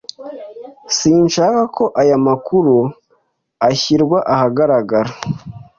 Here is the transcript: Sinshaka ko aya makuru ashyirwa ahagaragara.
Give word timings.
Sinshaka 0.97 1.61
ko 1.75 1.83
aya 2.01 2.17
makuru 2.27 2.75
ashyirwa 3.69 4.17
ahagaragara. 4.33 5.11